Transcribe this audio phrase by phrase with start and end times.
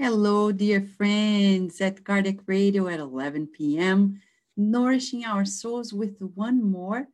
[0.00, 4.22] Hello, dear friends at Kardec Radio at 11 p.m.,
[4.56, 7.08] nourishing our souls with one more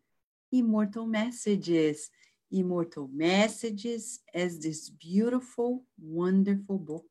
[0.52, 2.10] immortal messages.
[2.52, 7.06] Immortal messages as this beautiful, wonderful book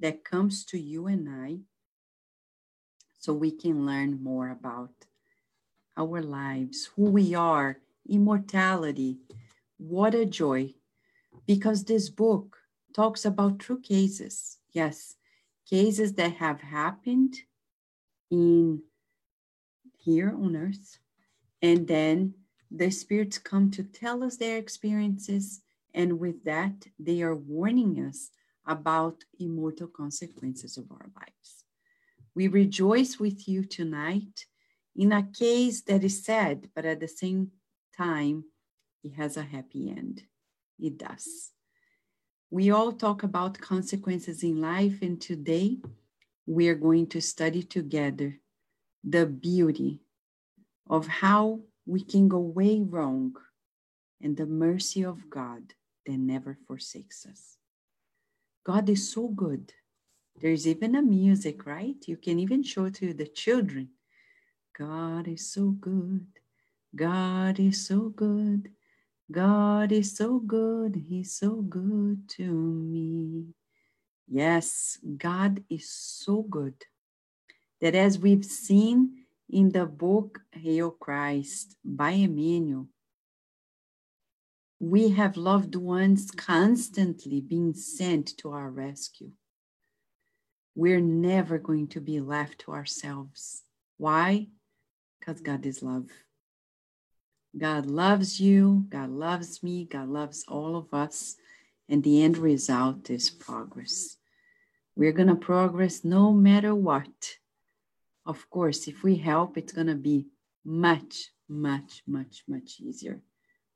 [0.00, 1.60] that comes to you and I
[3.20, 4.90] so we can learn more about
[5.96, 7.78] our lives, who we are,
[8.08, 9.18] immortality.
[9.78, 10.74] What a joy!
[11.46, 12.56] Because this book
[12.92, 15.16] talks about true cases yes,
[15.68, 17.34] cases that have happened
[18.30, 18.82] in
[19.96, 20.98] here on earth.
[21.62, 22.34] And then
[22.70, 25.62] the spirits come to tell us their experiences.
[25.94, 28.30] And with that, they are warning us
[28.66, 31.64] about immortal consequences of our lives.
[32.34, 34.44] We rejoice with you tonight
[34.94, 37.52] in a case that is sad, but at the same
[37.96, 38.44] time,
[39.02, 40.24] it has a happy end.
[40.78, 41.52] It does.
[42.56, 45.76] We all talk about consequences in life, and today
[46.46, 48.40] we are going to study together
[49.04, 50.00] the beauty
[50.88, 53.36] of how we can go way wrong
[54.22, 55.74] and the mercy of God
[56.06, 57.58] that never forsakes us.
[58.64, 59.74] God is so good.
[60.40, 62.02] There's even a music, right?
[62.06, 63.90] You can even show to the children.
[64.78, 66.26] God is so good.
[66.94, 68.70] God is so good.
[69.30, 73.46] God is so good, He's so good to me.
[74.28, 76.74] Yes, God is so good
[77.80, 82.88] that as we've seen in the book Hail Christ by Emmanuel,
[84.78, 89.32] we have loved ones constantly being sent to our rescue.
[90.74, 93.62] We're never going to be left to ourselves.
[93.96, 94.48] Why?
[95.18, 96.10] Because God is love.
[97.56, 101.36] God loves you, God loves me, God loves all of us,
[101.88, 104.18] and the end result is progress.
[104.94, 107.36] We're going to progress no matter what.
[108.26, 110.26] Of course, if we help, it's going to be
[110.64, 113.20] much, much, much, much easier.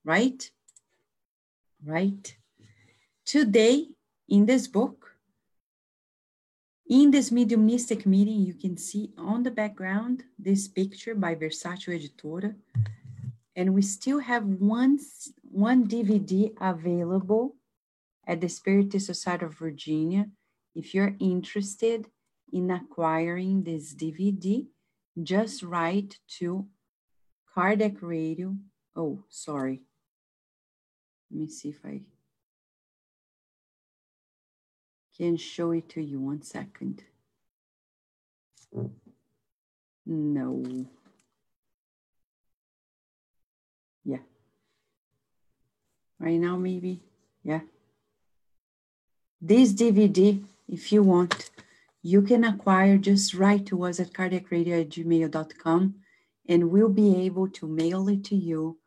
[0.04, 0.50] Right?
[1.84, 2.36] Right?
[3.24, 3.86] Today,
[4.28, 5.06] in this book,
[6.88, 12.54] in this mediumistic meeting, you can see on the background this picture by Versátil Editora
[13.60, 14.98] and we still have one,
[15.42, 17.56] one DVD available
[18.26, 20.28] at the Spiritist Society of Virginia.
[20.74, 22.06] If you're interested
[22.50, 24.66] in acquiring this DVD,
[25.22, 26.68] just write to
[27.54, 28.56] Kardec Radio.
[28.96, 29.82] Oh, sorry.
[31.30, 32.00] Let me see if I
[35.18, 36.18] can show it to you.
[36.18, 37.04] One second.
[40.06, 40.64] No.
[44.04, 44.18] Yeah.
[46.20, 47.00] Right now, maybe.
[47.42, 47.60] Yeah.
[49.40, 51.50] This DVD, if you want,
[52.02, 55.94] you can acquire, just write to us at kardecradio at gmail.com
[56.46, 58.78] and we'll be able to mail it to you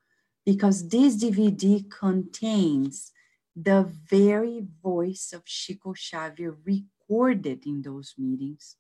[0.46, 3.12] because this DVD contains
[3.56, 8.76] the very voice of Chico Xavier recorded in those meetings,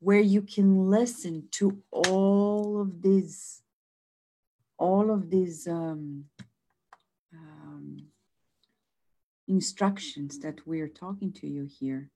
[0.00, 3.60] where you can listen to all of these
[4.78, 6.24] all of these um,
[7.34, 8.06] um,
[9.48, 12.10] instructions that we're talking to you here.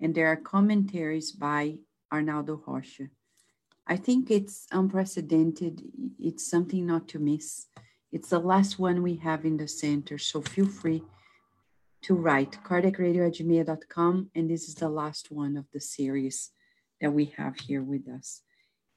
[0.00, 1.78] And there are commentaries by
[2.12, 3.08] Arnaldo Rocha.
[3.86, 5.82] I think it's unprecedented.
[6.18, 7.66] It's something not to miss.
[8.12, 11.02] It's the last one we have in the center, so feel free
[12.02, 16.50] to write kardecradio And this is the last one of the series
[17.00, 18.42] that we have here with us.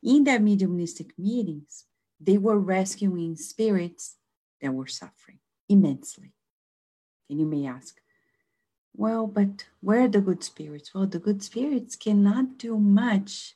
[0.03, 1.85] In the mediumistic meetings,
[2.19, 4.15] they were rescuing spirits
[4.61, 6.33] that were suffering immensely.
[7.29, 7.99] And you may ask,
[8.95, 10.93] well, but where are the good spirits?
[10.93, 13.55] Well, the good spirits cannot do much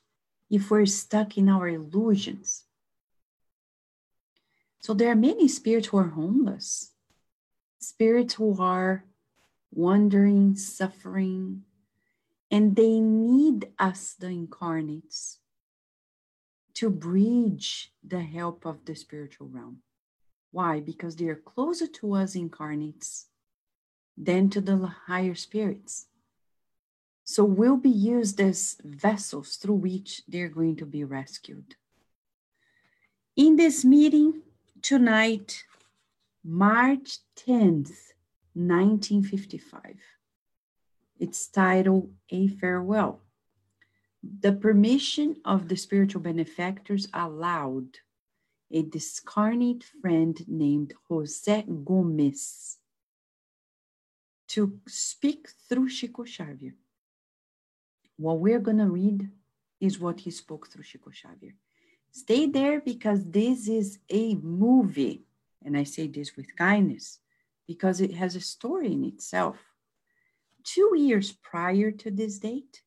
[0.50, 2.66] if we're stuck in our illusions.
[4.80, 6.92] So there are many spirits who are homeless,
[7.80, 9.06] spirits who are
[9.72, 11.64] wandering, suffering,
[12.52, 15.40] and they need us, the incarnates,
[16.76, 19.80] to bridge the help of the spiritual realm.
[20.54, 20.80] Why?
[20.80, 23.26] Because they are closer to us incarnates
[24.16, 24.78] than to the
[25.08, 26.06] higher spirits.
[27.26, 31.76] So we'll be used as vessels through which they're going to be rescued.
[33.36, 34.44] In this meeting
[34.82, 35.66] tonight,
[36.46, 38.14] March 10th,
[38.54, 39.98] 1955,
[41.20, 43.20] it's titled A Farewell
[44.24, 47.98] the permission of the spiritual benefactors allowed
[48.72, 52.78] a discarnate friend named Jose Gomez
[54.50, 56.74] to speak through Chico Xavier
[58.18, 59.30] what we're going to read
[59.80, 61.56] is what he spoke through Chico Xavier.
[62.12, 65.24] Stay there because this is a movie.
[65.66, 67.20] And I say this with kindness
[67.68, 69.58] because it has a story in itself.
[70.64, 72.82] Two years prior to this date,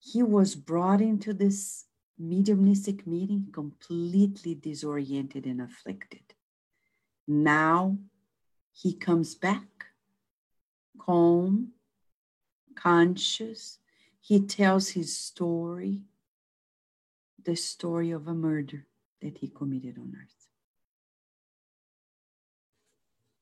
[0.00, 1.84] he was brought into this
[2.20, 6.34] mediumistic meeting completely disoriented and afflicted.
[7.26, 7.96] Now
[8.72, 9.86] he comes back
[10.98, 11.72] calm,
[12.74, 13.78] conscious.
[14.20, 16.02] He tells his story,
[17.42, 18.86] the story of a murder
[19.22, 20.46] that he committed on earth.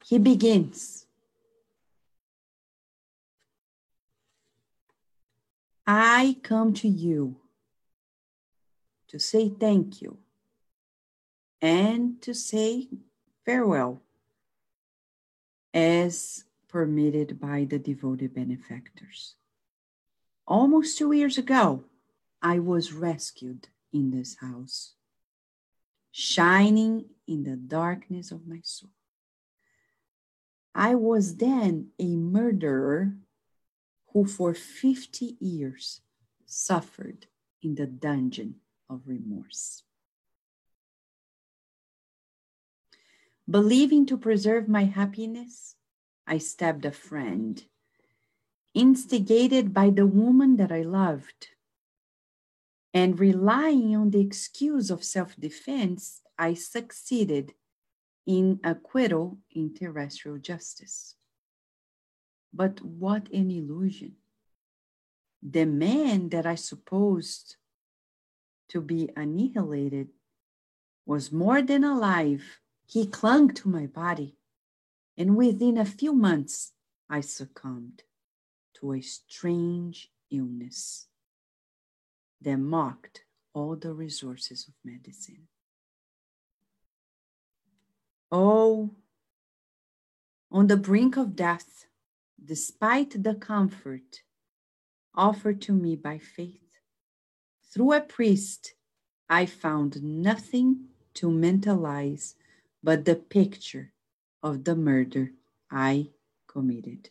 [0.05, 1.07] He begins.
[5.87, 7.37] I come to you
[9.09, 10.19] to say thank you
[11.61, 12.89] and to say
[13.45, 14.03] farewell
[15.75, 19.35] as permitted by the devoted benefactors.
[20.47, 21.85] Almost two years ago,
[22.41, 24.95] I was rescued in this house,
[26.13, 28.91] shining in the darkness of my soul.
[30.75, 33.15] I was then a murderer
[34.13, 36.01] who for 50 years
[36.47, 37.27] suffered
[37.63, 38.57] in the dungeon
[38.89, 39.83] of remorse.
[43.49, 45.77] Believing to preserve my happiness,
[46.27, 47.65] I stabbed a friend,
[48.75, 51.49] instigated by the woman that I loved.
[52.93, 57.55] And relying on the excuse of self defense, I succeeded
[58.27, 61.15] in acquittal in terrestrial justice.
[62.53, 64.17] But what an illusion!
[65.43, 67.57] The man that I supposed
[68.69, 70.09] to be annihilated
[71.07, 72.61] was more than alive.
[72.87, 74.39] He clung to my body
[75.19, 76.73] and within a few months,
[77.11, 78.05] I succumbed
[78.75, 81.09] to a strange illness
[82.41, 85.49] that mocked all the resources of medicine.
[88.31, 88.95] Oh,
[90.53, 91.87] on the brink of death,
[92.43, 94.23] despite the comfort
[95.17, 96.68] offered to me by faith,
[97.79, 98.75] through a priest,
[99.29, 102.35] I found nothing to mentalize
[102.83, 103.93] but the picture
[104.43, 105.31] of the murder
[105.71, 106.09] I
[106.49, 107.11] committed.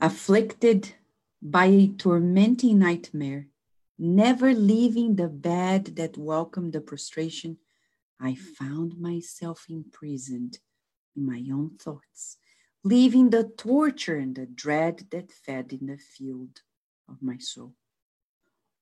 [0.00, 0.94] Afflicted
[1.42, 3.48] by a tormenting nightmare,
[3.98, 7.58] never leaving the bed that welcomed the prostration,
[8.20, 10.60] I found myself imprisoned
[11.16, 12.36] in my own thoughts,
[12.84, 16.60] leaving the torture and the dread that fed in the field
[17.08, 17.74] of my soul.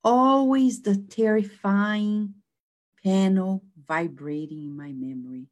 [0.04, 2.34] Always the terrifying
[3.02, 5.48] panel vibrating in my memory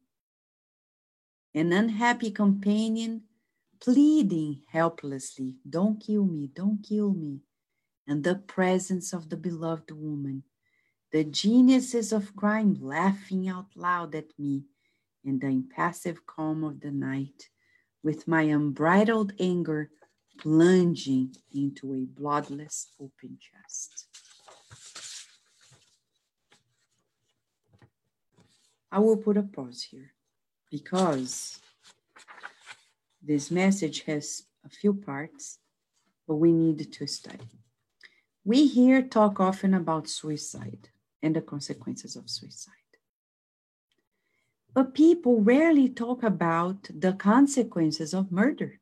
[1.55, 3.23] an unhappy companion
[3.79, 7.41] pleading helplessly, Don't kill me, don't kill me.
[8.07, 10.43] And the presence of the beloved woman,
[11.11, 14.65] the geniuses of crime laughing out loud at me,
[15.25, 17.49] and the impassive calm of the night,
[18.03, 19.91] with my unbridled anger
[20.39, 24.07] plunging into a bloodless open chest.
[28.93, 30.13] I will put a pause here
[30.69, 31.59] because
[33.23, 35.57] this message has a few parts,
[36.27, 37.49] but we need to study.
[38.45, 40.89] We here talk often about suicide
[41.23, 42.73] and the consequences of suicide.
[44.75, 48.79] But people rarely talk about the consequences of murder.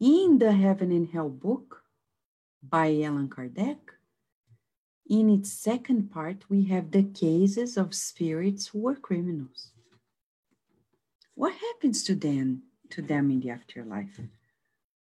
[0.00, 1.84] In the Heaven and Hell book
[2.68, 3.78] by Allan Kardec,
[5.08, 9.70] in its second part, we have the cases of spirits who were criminals.
[11.34, 14.20] What happens to them, to them in the afterlife?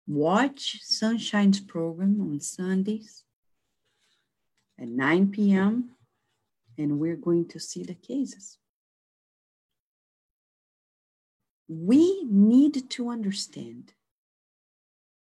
[0.07, 3.23] Watch Sunshine's program on Sundays
[4.79, 5.91] at 9 p.m.,
[6.77, 8.57] and we're going to see the cases.
[11.67, 13.93] We need to understand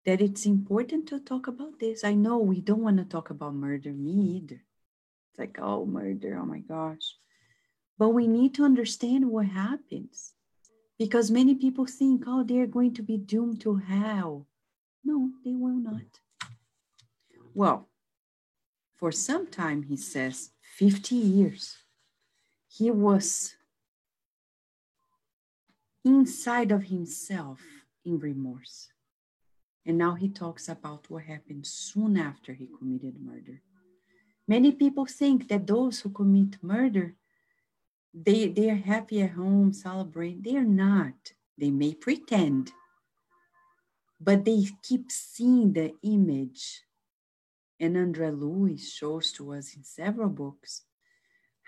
[0.05, 2.05] that it's important to talk about this.
[2.05, 4.61] I know we don't want to talk about murder, me either.
[5.31, 7.17] It's like, oh, murder, oh my gosh.
[7.99, 10.33] But we need to understand what happens
[10.99, 14.47] because many people think, oh, they're going to be doomed to hell.
[15.05, 16.21] No, they will not.
[17.55, 17.89] Well,
[18.97, 21.77] for some time, he says, 50 years,
[22.69, 23.55] he was
[26.05, 27.61] inside of himself
[28.05, 28.92] in remorse.
[29.87, 33.63] And now he talks about what happened soon after he committed murder.
[34.49, 37.15] Many people think that those who commit murder,
[38.15, 40.43] they, they are happy at home, celebrate.
[40.45, 41.33] They are not.
[41.59, 42.73] They may pretend.
[44.21, 46.83] but they keep seeing the image.
[47.81, 50.83] And Andre Luiz shows to us in several books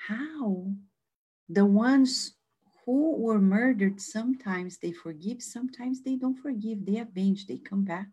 [0.08, 0.72] how
[1.48, 2.34] the ones
[2.84, 8.08] who were murdered, sometimes they forgive, sometimes they don't forgive, they avenge, they come back.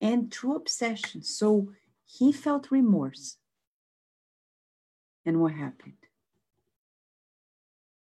[0.00, 1.22] And through obsession.
[1.22, 1.72] So
[2.04, 3.38] he felt remorse.
[5.24, 5.94] And what happened?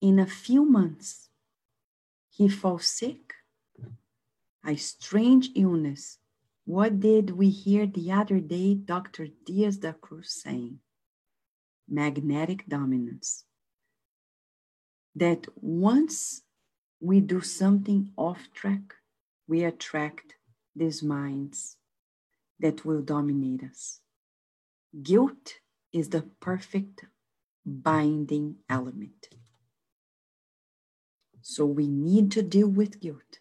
[0.00, 1.30] In a few months,
[2.30, 3.32] he falls sick,
[4.66, 6.18] a strange illness.
[6.66, 9.28] What did we hear the other day Dr.
[9.46, 10.80] Dias da Cruz saying?
[11.88, 13.44] Magnetic dominance
[15.14, 16.42] that once
[17.00, 18.94] we do something off track,
[19.46, 20.34] we attract
[20.74, 21.76] these minds
[22.58, 24.00] that will dominate us.
[25.02, 25.54] Guilt
[25.92, 27.04] is the perfect
[27.64, 29.28] binding element.
[31.42, 33.40] So we need to deal with guilt.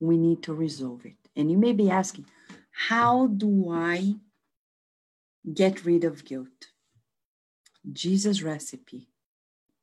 [0.00, 1.16] We need to resolve it.
[1.34, 2.26] And you may be asking,
[2.70, 4.16] how do I
[5.52, 6.68] get rid of guilt?
[7.92, 9.08] Jesus' recipe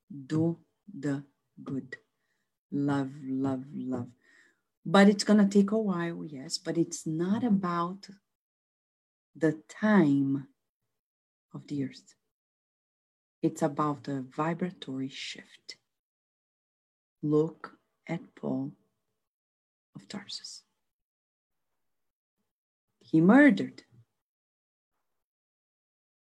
[0.10, 0.58] do
[1.00, 1.24] the
[1.64, 1.98] good.
[2.72, 4.10] Love, love, love.
[4.86, 8.08] But it's going to take a while, yes, but it's not about
[9.36, 10.48] the time
[11.54, 12.16] of the earth.
[13.42, 15.78] It's about a vibratory shift.
[17.24, 18.72] Look at Paul
[19.96, 20.64] of Tarsus.
[23.00, 23.84] He murdered.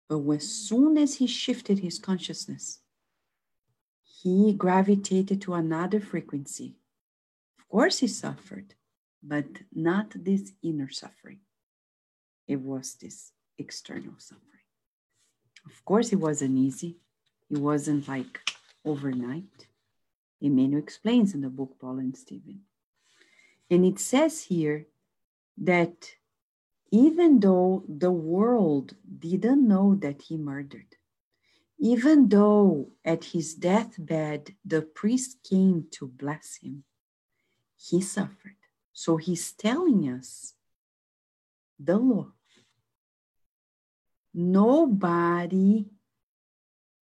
[0.10, 2.82] But as soon as he shifted his consciousness,
[4.22, 6.76] he gravitated to another frequency.
[7.58, 8.76] Of course, he suffered,
[9.24, 11.40] but not this inner suffering.
[12.48, 14.68] It was this external suffering.
[15.66, 16.98] Of course, it wasn't easy.
[17.50, 18.40] It wasn't like
[18.86, 19.68] overnight.
[20.40, 22.62] Emmanuel explains in the book Paul and Stephen.
[23.70, 24.88] And it says here
[25.58, 26.16] that
[26.92, 30.98] even though the world didn't know that he murdered,
[31.84, 36.84] even though at his deathbed the priest came to bless him,
[37.76, 38.56] he suffered.
[38.94, 40.54] So he's telling us
[41.80, 42.28] the law.
[44.32, 45.88] Nobody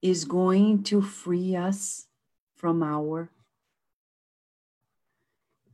[0.02, 2.08] is going to free us
[2.56, 3.30] from our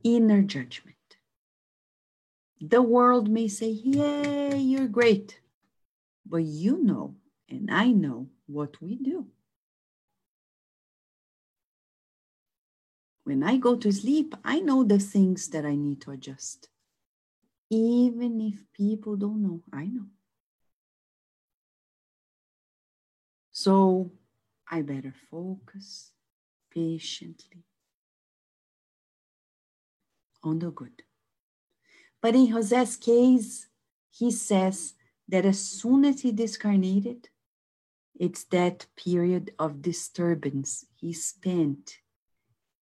[0.02, 0.96] inner judgment.
[2.60, 5.38] The world may say, Yay, you're great.
[6.28, 7.14] But you know,
[7.48, 9.26] and I know what we do.
[13.24, 16.68] When I go to sleep, I know the things that I need to adjust.
[17.70, 20.06] Even if people don't know, I know.
[23.50, 24.12] So
[24.70, 26.12] I better focus
[26.70, 27.64] patiently
[30.44, 31.02] on the good.
[32.20, 33.66] But in Jose's case,
[34.10, 34.94] he says
[35.28, 37.28] that as soon as he discarnated,
[38.18, 41.98] it's that period of disturbance he spent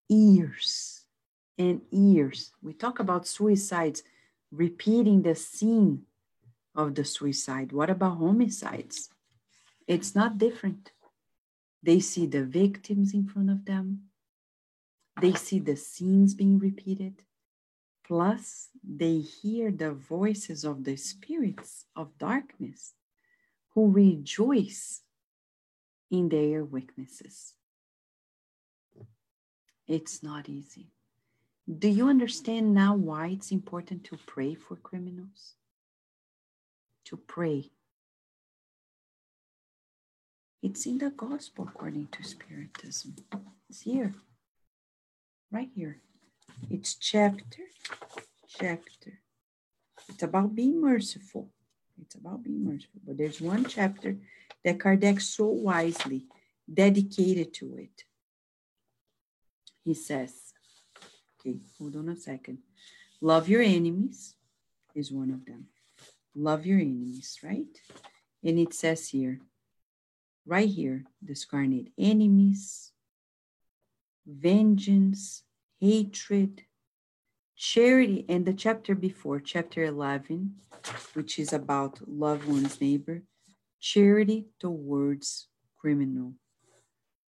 [0.07, 1.05] years
[1.57, 2.51] and years.
[2.61, 4.03] We talk about suicides,
[4.51, 6.03] repeating the scene
[6.75, 7.71] of the suicide.
[7.71, 9.09] What about homicides?
[9.87, 10.91] It's not different.
[11.83, 14.05] They see the victims in front of them,
[15.21, 17.23] they see the scenes being repeated.
[18.05, 22.93] Plus, they hear the voices of the spirits of darkness
[23.73, 25.01] who rejoice
[26.11, 27.53] in their weaknesses.
[29.87, 30.87] It's not easy.
[31.67, 35.53] Do you understand now why it's important to pray for criminals?
[37.05, 37.71] To pray.
[40.61, 43.15] It's in the gospel according to Spiritism.
[43.69, 44.13] It's here,
[45.51, 46.01] right here.
[46.69, 47.63] It's chapter,
[48.47, 49.19] chapter.
[50.09, 51.49] It's about being merciful.
[52.01, 53.01] It's about being merciful.
[53.05, 54.17] But there's one chapter
[54.65, 56.25] that Kardec so wisely
[56.71, 58.03] dedicated to it.
[59.83, 60.33] He says,
[61.39, 62.57] okay, hold on a second.
[63.21, 64.35] Love your enemies
[64.95, 65.67] is one of them.
[66.35, 67.79] Love your enemies, right?
[68.43, 69.39] And it says here,
[70.47, 72.91] right here, discarnate enemies,
[74.25, 75.43] vengeance,
[75.79, 76.63] hatred,
[77.55, 80.55] charity, and the chapter before, chapter 11,
[81.13, 83.21] which is about love one's neighbor,
[83.85, 85.47] charity towards
[85.79, 86.33] criminal.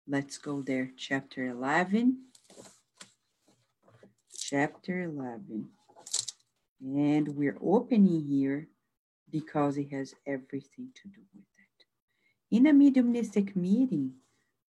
[0.08, 2.16] Let's go there, chapter 11.
[4.34, 5.68] Chapter 11.
[6.80, 8.68] And we're opening here
[9.30, 12.56] because it has everything to do with it.
[12.56, 14.12] In a mediumistic meeting,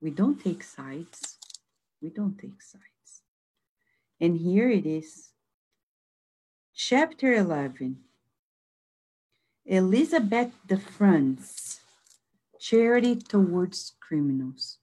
[0.01, 1.37] we don't take sides.
[2.01, 3.21] We don't take sides.
[4.19, 5.29] And here it is
[6.75, 7.97] Chapter 11
[9.69, 11.81] Elizabeth de France
[12.57, 14.77] Charity Towards Criminals.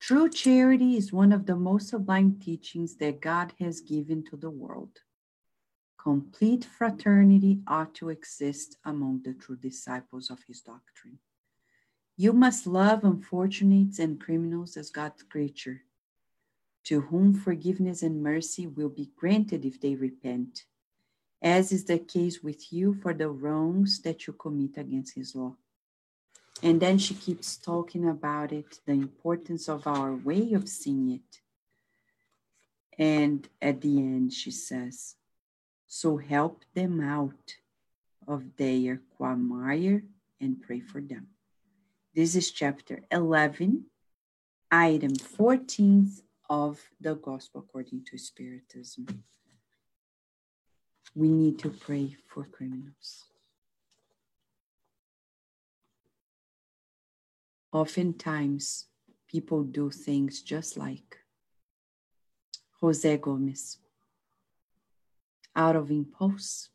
[0.00, 4.50] True charity is one of the most sublime teachings that God has given to the
[4.50, 4.98] world.
[5.96, 11.20] Complete fraternity ought to exist among the true disciples of his doctrine.
[12.16, 15.82] You must love unfortunates and criminals as God's creature,
[16.82, 20.64] to whom forgiveness and mercy will be granted if they repent
[21.42, 25.56] as is the case with you for the wrongs that you commit against his law.
[26.62, 31.40] And then she keeps talking about it, the importance of our way of seeing it.
[32.98, 35.16] And at the end, she says,
[35.86, 37.54] So help them out
[38.28, 40.02] of their quagmire
[40.38, 41.28] and pray for them.
[42.14, 43.86] This is chapter 11,
[44.70, 46.20] item 14th
[46.50, 49.06] of the Gospel according to Spiritism
[51.14, 53.24] we need to pray for criminals.
[57.72, 58.86] Oftentimes,
[59.28, 61.18] people do things just like
[62.80, 63.78] Jose Gomez,
[65.54, 66.70] out of impulse,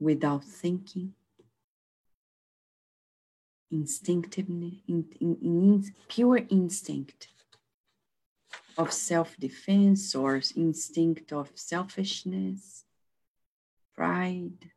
[0.00, 1.14] without thinking,
[3.70, 7.28] instinctively, in, in, in pure instinct
[8.78, 12.84] of self defense or instinct of selfishness,
[13.94, 14.70] pride.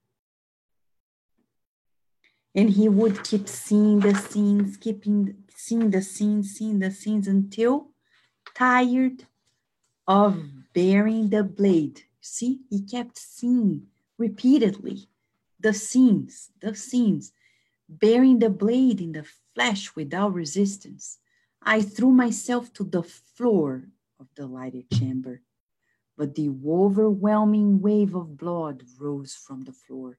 [2.56, 7.92] And he would keep seeing the scenes, keeping seeing the scenes, seeing the scenes until
[8.56, 9.28] tired
[10.08, 10.44] of
[10.74, 12.02] bearing the blade.
[12.20, 15.08] See, he kept seeing repeatedly
[15.60, 17.32] the scenes, the scenes,
[17.88, 21.20] bearing the blade in the flesh without resistance
[21.64, 23.84] I threw myself to the floor
[24.20, 25.42] of the lighted chamber,
[26.18, 30.18] but the overwhelming wave of blood rose from the floor,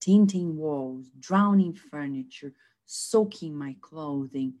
[0.00, 2.54] tinting walls, drowning furniture,
[2.86, 4.54] soaking my clothing.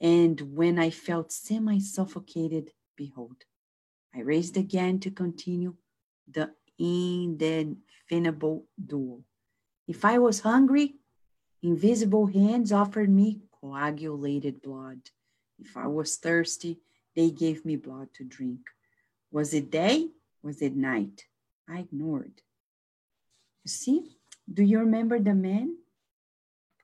[0.00, 3.44] And when I felt semi suffocated, behold,
[4.14, 5.74] I raised again to continue
[6.28, 9.24] the indefinable duel.
[9.88, 10.96] If I was hungry,
[11.62, 15.10] invisible hands offered me coagulated blood.
[15.58, 16.80] If I was thirsty,
[17.14, 18.60] they gave me blood to drink.
[19.30, 20.08] Was it day?
[20.42, 21.24] Was it night?
[21.68, 22.42] I ignored.
[23.64, 24.16] You see,
[24.52, 25.78] do you remember the man?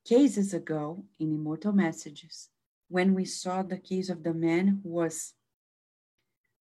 [0.04, 2.48] Cases ago in Immortal Messages,
[2.88, 5.34] when we saw the case of the man who was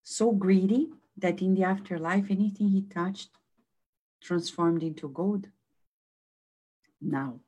[0.04, 3.30] so greedy that in the afterlife, anything he touched
[4.22, 5.48] transformed into gold.
[7.02, 7.40] Now,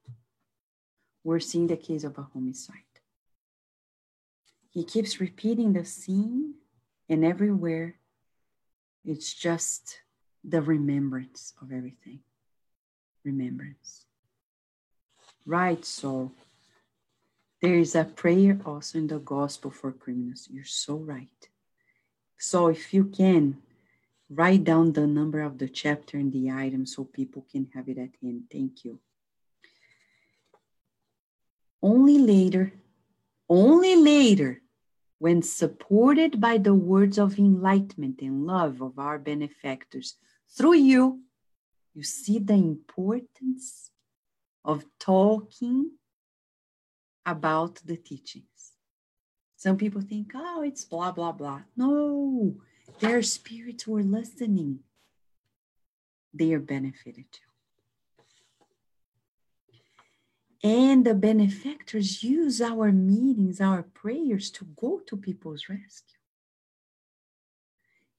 [1.23, 2.92] we're seeing the case of a homicide.
[4.73, 6.55] He keeps repeating the scene,
[7.07, 7.95] and everywhere
[9.05, 9.99] it's just
[10.43, 12.21] the remembrance of everything.
[13.23, 14.05] Remembrance.
[15.45, 16.31] Right, so
[17.61, 20.47] there is a prayer also in the gospel for criminals.
[20.51, 21.49] You're so right.
[22.37, 23.61] So if you can,
[24.29, 27.97] write down the number of the chapter and the item so people can have it
[27.99, 28.45] at hand.
[28.51, 28.99] Thank you.
[31.81, 32.73] Only later,
[33.47, 34.62] only later
[35.19, 40.15] when supported by the words of enlightenment and love of our benefactors
[40.49, 41.21] through you,
[41.93, 43.91] you see the importance
[44.65, 45.91] of talking
[47.25, 48.73] about the teachings.
[49.55, 51.61] Some people think, oh, it's blah, blah, blah.
[51.77, 52.55] No,
[52.99, 54.79] their spirits were listening.
[56.33, 57.39] They are benefited too.
[60.63, 66.17] And the benefactors use our meetings, our prayers to go to people's rescue.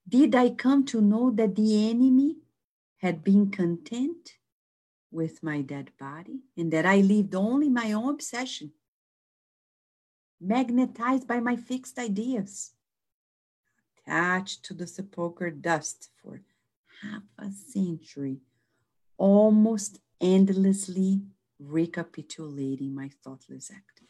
[0.06, 2.36] Did I come to know that the enemy
[2.98, 4.34] had been content
[5.10, 8.72] with my dead body and that I lived only my own obsession,
[10.38, 12.72] magnetized by my fixed ideas,
[14.06, 16.42] attached to the sepulchre dust for
[17.00, 18.40] half a century,
[19.16, 21.22] almost endlessly
[21.58, 24.00] recapitulating my thoughtless act.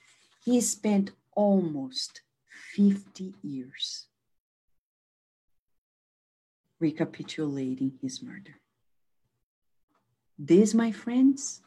[0.44, 2.22] He spent almost
[2.74, 4.06] 50 years
[6.80, 8.56] recapitulating his murder.
[10.38, 11.62] This, my friends,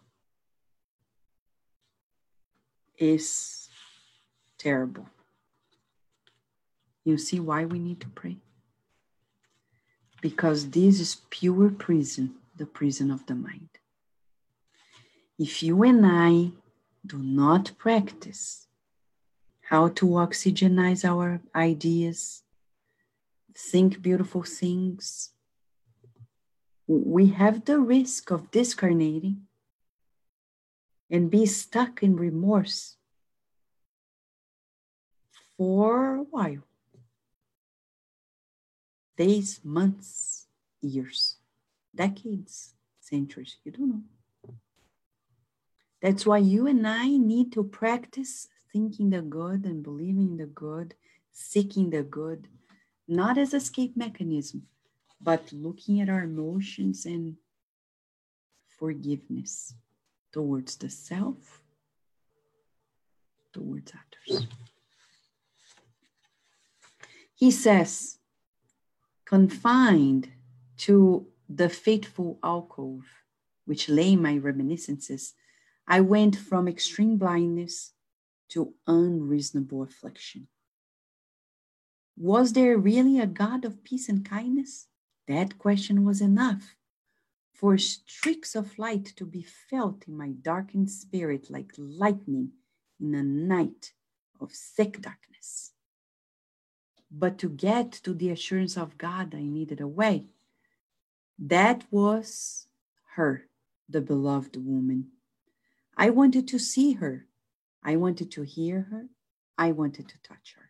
[2.97, 3.69] is
[4.57, 5.07] terrible.
[7.05, 8.37] You see why we need to pray?
[10.21, 13.76] Because this is pure prison, the prison of the mind.
[15.39, 16.51] If you and I
[17.05, 18.67] do not practice
[19.69, 22.43] how to oxygenize our ideas,
[23.55, 25.31] think beautiful things,
[26.87, 29.41] we have the risk of discarnating
[31.11, 32.95] and be stuck in remorse
[35.57, 36.63] for a while
[39.17, 40.47] days, months,
[40.81, 41.37] years,
[41.93, 43.57] decades, centuries.
[43.63, 44.01] You don't know.
[46.01, 50.93] That's why you and I need to practice thinking the good and believing the good,
[51.31, 52.47] seeking the good,
[53.07, 54.67] not as escape mechanism,
[55.19, 57.37] but looking at our emotions and
[58.67, 59.73] forgiveness
[60.31, 61.61] towards the self,
[63.51, 64.47] towards others.
[67.33, 68.17] He says,
[69.25, 70.29] confined
[70.77, 73.05] to the fateful alcove
[73.65, 75.33] which lay my reminiscences,
[75.87, 77.93] I went from extreme blindness
[78.49, 80.47] to unreasonable affliction.
[82.17, 84.87] Was there really a God of peace and kindness?
[85.27, 86.75] That question was enough
[87.53, 92.51] for streaks of light to be felt in my darkened spirit like lightning
[92.99, 93.93] in a night
[94.39, 95.71] of thick darkness.
[97.09, 100.25] But to get to the assurance of God, I needed a way.
[101.39, 102.67] That was
[103.15, 103.47] her,
[103.87, 105.11] the beloved woman.
[105.99, 107.25] I wanted to see her.
[107.83, 109.07] I wanted to hear her.
[109.57, 110.69] I wanted to touch her.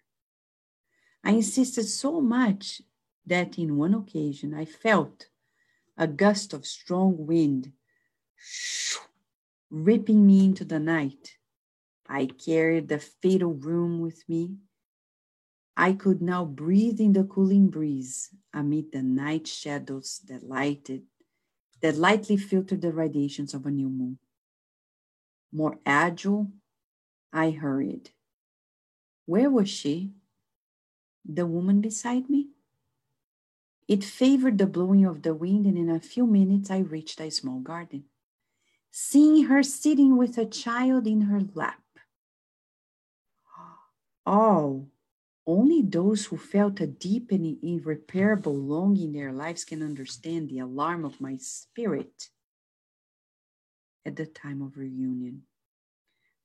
[1.24, 2.82] I insisted so much
[3.26, 5.28] that in one occasion I felt
[5.98, 7.74] a gust of strong wind
[9.70, 11.36] ripping me into the night.
[12.08, 14.56] I carried the fatal room with me.
[15.76, 21.04] I could now breathe in the cooling breeze amid the night shadows that lighted,
[21.82, 24.20] that lightly filtered the radiations of a new moon.
[25.52, 26.52] More agile,
[27.32, 28.12] I hurried.
[29.26, 30.14] Where was she?
[31.26, 32.50] The woman beside me?
[33.88, 37.30] It favored the blowing of the wind, and in a few minutes I reached a
[37.30, 38.06] small garden,
[38.92, 41.82] seeing her sitting with a child in her lap.
[44.26, 44.88] Oh,
[45.46, 50.60] only those who felt a deep and irreparable longing in their lives can understand the
[50.60, 52.30] alarm of my spirit
[54.08, 55.44] at the time of reunion.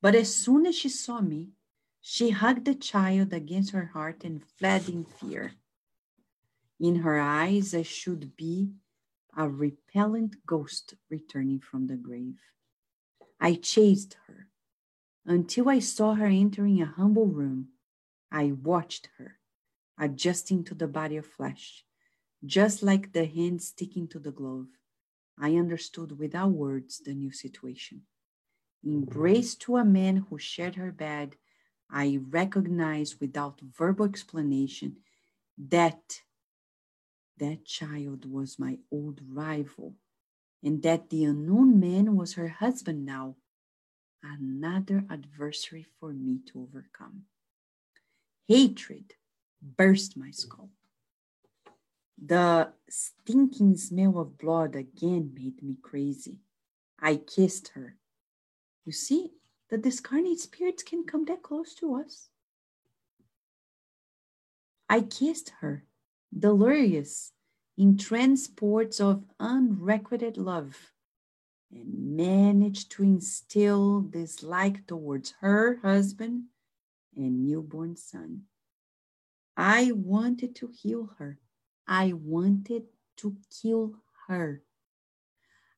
[0.03, 1.51] But as soon as she saw me,
[2.01, 5.53] she hugged the child against her heart and fled in fear.
[6.81, 8.73] In her eyes, I should be
[9.37, 12.41] a repellent ghost returning from the grave.
[13.41, 14.49] I chased her
[15.25, 17.69] until I saw her entering a humble room.
[18.33, 19.39] I watched her,
[19.97, 21.85] adjusting to the body of flesh,
[22.45, 24.67] just like the hand sticking to the glove.
[25.39, 28.03] I understood without words the new situation.
[28.85, 31.37] Embraced to a man who shared her bed,
[31.91, 34.97] I recognized without verbal explanation
[35.59, 36.23] that
[37.39, 39.95] that child was my old rival,
[40.63, 43.37] and that the unknown man was her husband now,
[44.23, 47.25] another adversary for me to overcome.
[48.49, 49.15] Hatred
[49.61, 50.71] burst my skull.
[52.25, 56.39] The stinking smell of blood again made me crazy.
[57.01, 57.97] I kissed her.
[58.85, 59.33] You see,
[59.71, 62.29] the discarnate spirits can come that close to us.
[64.89, 65.85] I kissed her
[66.39, 67.33] delirious
[67.77, 70.93] in transports of unrequited love
[71.73, 76.45] and managed to instill dislike towards her husband
[77.17, 78.43] and newborn son.
[79.57, 81.41] I wanted to heal her.
[81.87, 82.85] I wanted
[83.19, 83.97] to kill
[84.29, 84.63] her.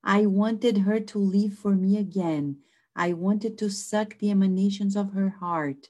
[0.03, 2.59] I wanted her to live for me again.
[2.95, 5.89] I wanted to suck the emanations of her heart.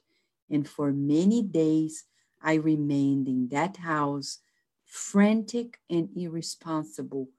[0.49, 2.05] And for many days,
[2.41, 4.39] I remained in that house
[4.85, 7.29] frantic and irresponsible,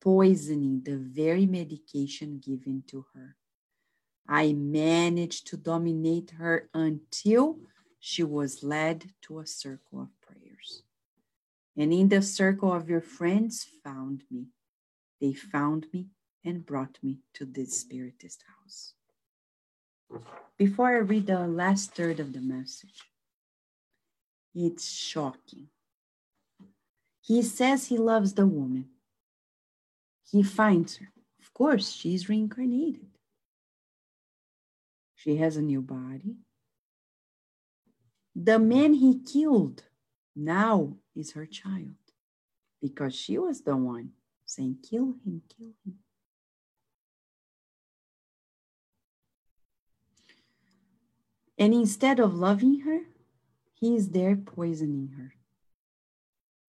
[0.00, 3.36] poisoning the very medication given to her.
[4.28, 7.60] I managed to dominate her until
[7.98, 10.17] she was led to a circle of.
[11.78, 14.48] And in the circle of your friends found me.
[15.20, 16.08] They found me
[16.44, 18.94] and brought me to this spiritist house.
[20.58, 23.04] Before I read the last third of the message,
[24.54, 25.68] it's shocking
[27.28, 28.88] he says he loves the woman.
[30.30, 31.12] He finds her.
[31.38, 33.10] Of course, she's reincarnated.
[35.14, 36.36] She has a new body.
[38.34, 39.82] The man he killed
[40.34, 41.96] now is her child
[42.80, 44.10] because she was the one
[44.46, 45.98] saying, Kill him, kill him.
[51.58, 53.00] And instead of loving her,
[53.74, 55.34] he is there poisoning her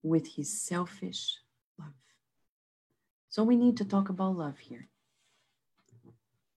[0.01, 1.37] with his selfish
[1.77, 1.93] love.
[3.29, 4.87] So we need to talk about love here.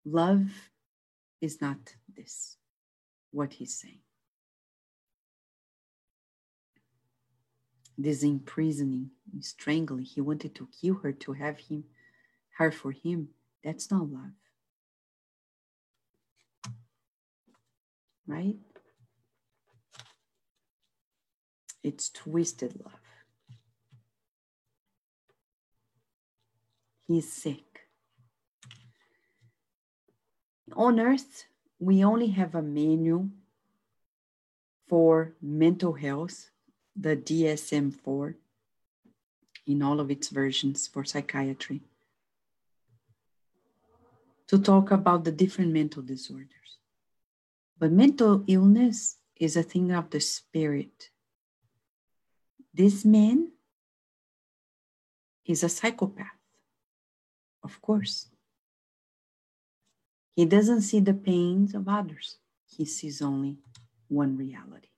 [0.05, 0.47] Love
[1.41, 1.77] is not
[2.15, 2.57] this,
[3.31, 3.99] what he's saying.
[8.01, 9.11] This imprisoning,
[9.41, 11.83] strangling, he wanted to kill her to have him,
[12.57, 13.29] her for him.
[13.63, 14.31] That's not love.
[18.25, 18.57] Right?
[21.83, 22.99] It's twisted love.
[27.07, 27.81] He's sick.
[30.75, 31.45] On earth,
[31.77, 33.29] we only have a manual
[34.87, 36.50] for mental health,
[36.95, 38.35] the DSM 4,
[39.67, 41.81] in all of its versions for psychiatry,
[44.47, 46.77] to talk about the different mental disorders.
[47.79, 51.09] But mental illness is a thing of the spirit.
[52.73, 53.51] This man
[55.45, 56.27] is a psychopath.
[57.63, 58.27] Of course.
[60.35, 63.57] He doesn't see the pains of others, he sees only
[64.07, 64.90] one reality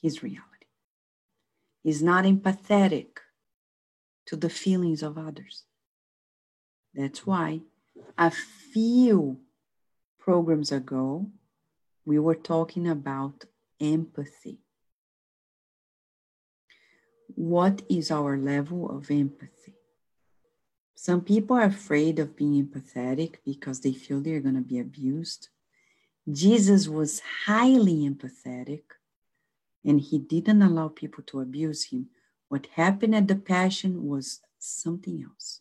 [0.00, 0.66] his reality.
[1.82, 3.18] He's not empathetic
[4.26, 5.64] to the feelings of others.
[6.94, 7.60] That's why
[8.16, 9.38] a few
[10.18, 11.30] programs ago,
[12.04, 13.44] we were talking about
[13.80, 14.58] empathy.
[17.34, 19.74] What is our level of empathy?
[20.94, 25.48] Some people are afraid of being empathetic because they feel they're going to be abused.
[26.30, 28.82] Jesus was highly empathetic
[29.84, 32.08] and he didn't allow people to abuse him.
[32.48, 35.60] What happened at the Passion was something else.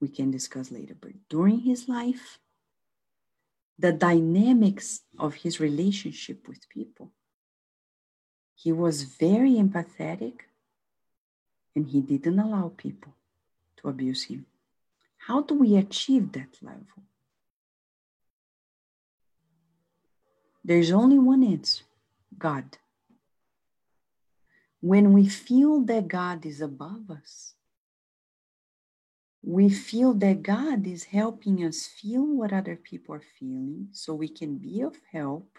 [0.00, 0.96] We can discuss later.
[1.00, 2.38] But during his life,
[3.78, 7.12] the dynamics of his relationship with people,
[8.54, 10.40] he was very empathetic
[11.74, 13.14] and he didn't allow people
[13.78, 14.46] to abuse him.
[15.16, 17.02] How do we achieve that level?
[20.64, 21.84] There's only one answer
[22.38, 22.78] God.
[24.82, 27.54] When we feel that God is above us,
[29.40, 34.26] we feel that God is helping us feel what other people are feeling so we
[34.26, 35.56] can be of help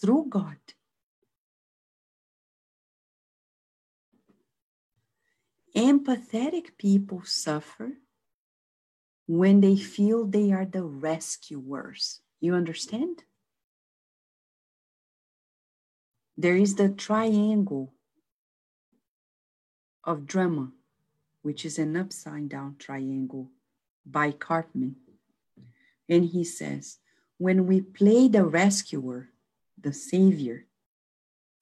[0.00, 0.56] through God.
[5.76, 7.98] Empathetic people suffer
[9.26, 12.22] when they feel they are the rescuers.
[12.40, 13.24] You understand?
[16.38, 17.92] There is the triangle
[20.08, 20.72] of drama,
[21.42, 23.50] which is an upside down triangle
[24.06, 24.94] by Karpman.
[26.08, 26.96] And he says,
[27.36, 29.28] when we play the rescuer,
[29.78, 30.64] the savior,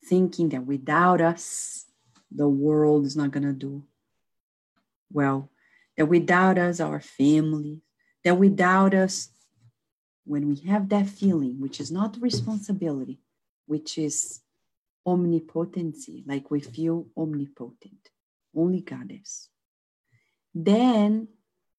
[0.04, 1.87] thinking that without us,
[2.30, 3.82] the world is not going to do
[5.12, 5.50] well,
[5.96, 7.82] that without us, our family,
[8.24, 9.30] that without us,
[10.24, 13.20] when we have that feeling, which is not responsibility,
[13.66, 14.40] which is
[15.04, 18.11] omnipotency, like we feel omnipotent,
[18.57, 19.51] only goddess.
[20.55, 21.29] then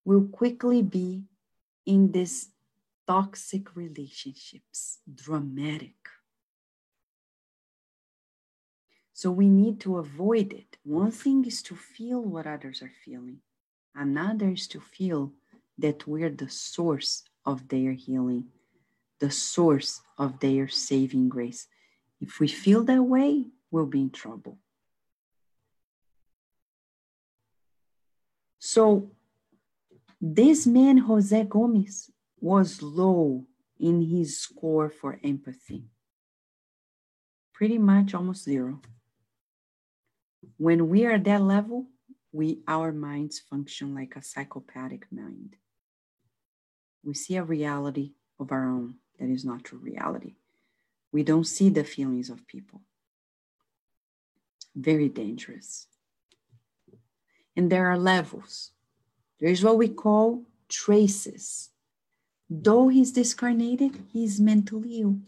[0.04, 1.24] we'll quickly be
[1.84, 2.50] in these
[3.06, 5.96] toxic relationships, dramatic.
[9.12, 10.76] So we need to avoid it.
[10.84, 13.40] One thing is to feel what others are feeling,
[13.94, 15.32] another is to feel
[15.78, 18.44] that we're the source of their healing,
[19.18, 21.66] the source of their saving grace.
[22.20, 24.58] If we feel that way, we'll be in trouble.
[28.70, 29.10] So,
[30.20, 33.46] this man, Jose Gomez, was low
[33.80, 35.86] in his score for empathy,
[37.54, 38.82] pretty much almost zero.
[40.58, 41.86] When we are at that level,
[42.30, 45.56] we our minds function like a psychopathic mind.
[47.02, 50.34] We see a reality of our own that is not true reality.
[51.10, 52.82] We don't see the feelings of people.
[54.76, 55.86] Very dangerous.
[57.58, 58.70] And there are levels.
[59.40, 61.70] There is what we call traces.
[62.48, 65.18] Though he's discarnated, he's mentally ill.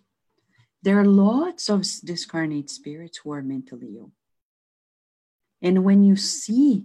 [0.81, 4.13] There are lots of discarnate spirits who are mentally ill.
[5.61, 6.85] And when you see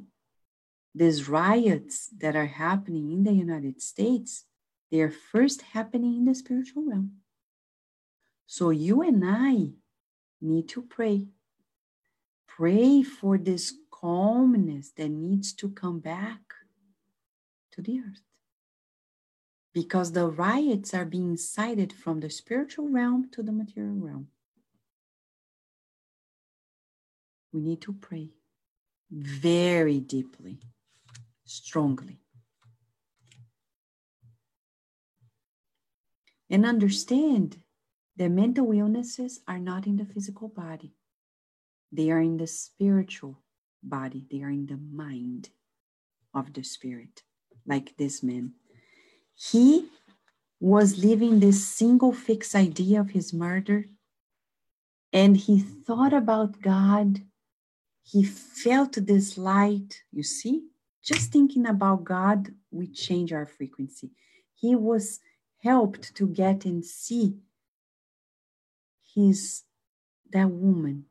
[0.96, 4.46] these riots that are happening in the United States,
[4.92, 7.12] they are first happening in the spiritual realm.
[8.48, 9.74] So you and I
[10.42, 11.28] need to pray.
[12.48, 13.72] Pray for this
[14.06, 16.42] calmness that needs to come back
[17.72, 18.22] to the earth.
[19.74, 24.28] Because the riots are being cited from the spiritual realm to the material realm.
[27.52, 28.30] We need to pray
[29.10, 30.60] very deeply
[31.46, 32.20] strongly.
[36.48, 37.58] And understand
[38.18, 40.94] that mental illnesses are not in the physical body,
[41.92, 43.42] they are in the spiritual
[43.90, 45.50] body, they are in the mind
[46.34, 47.24] of the spirit,
[47.66, 48.54] like this man.
[49.34, 49.88] He
[50.60, 53.86] was living this single fixed idea of his murder,
[55.14, 57.22] and he thought about God.
[58.04, 60.68] He felt this light, you see?
[61.04, 64.12] Just thinking about God, we change our frequency.
[64.56, 65.20] He was
[65.64, 67.38] helped to get and see
[69.14, 69.64] his
[70.32, 71.06] that woman.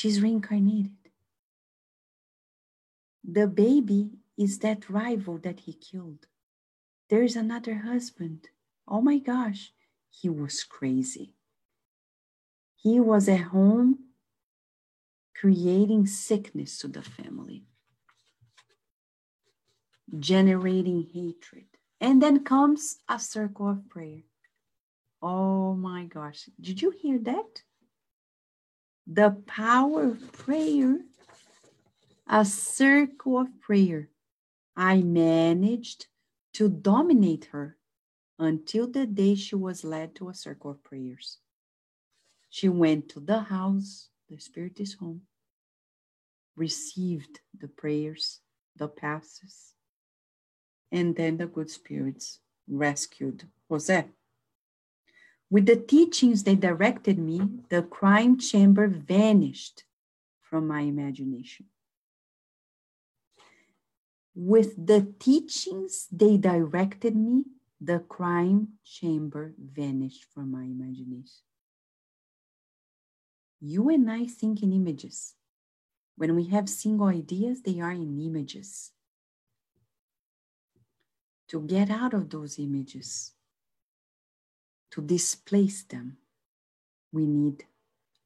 [0.00, 0.96] She's reincarnated.
[3.22, 6.26] The baby is that rival that he killed.
[7.10, 8.48] There is another husband.
[8.88, 9.74] Oh my gosh,
[10.08, 11.34] he was crazy.
[12.76, 13.98] He was at home
[15.38, 17.64] creating sickness to the family,
[20.18, 21.66] generating hatred.
[22.00, 24.22] And then comes a circle of prayer.
[25.20, 27.64] Oh my gosh, did you hear that?
[29.12, 31.00] The power of prayer
[32.32, 34.08] a circle of prayer.
[34.76, 36.06] I managed
[36.54, 37.76] to dominate her
[38.38, 41.38] until the day she was led to a circle of prayers.
[42.50, 45.22] She went to the house, the spirit is home,
[46.56, 48.40] received the prayers,
[48.76, 49.74] the passes,
[50.92, 54.04] and then the good spirits rescued Jose.
[55.50, 59.84] With the teachings they directed me, the crime chamber vanished
[60.40, 61.66] from my imagination
[64.34, 67.44] with the teachings they directed me,
[67.80, 71.44] the crime chamber vanished from my imagination.
[73.60, 75.34] You and I think in images.
[76.16, 78.92] When we have single ideas, they are in images.
[81.48, 83.32] To get out of those images,
[84.92, 86.16] to displace them,
[87.12, 87.64] we need